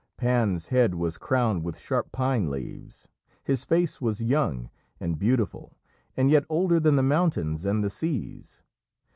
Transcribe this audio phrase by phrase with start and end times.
[0.17, 3.07] Pan's head was crowned with sharp pine leaves.
[3.43, 5.77] His face was young and beautiful,
[6.17, 8.63] and yet older than the mountains and the seas.